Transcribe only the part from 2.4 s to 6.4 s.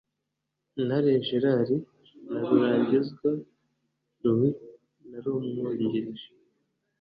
Rurangirwa Louis wari umwungirije